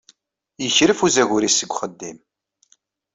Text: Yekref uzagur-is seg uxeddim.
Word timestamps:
Yekref 0.63 0.99
uzagur-is 1.05 1.55
seg 1.57 1.71
uxeddim. 1.73 2.17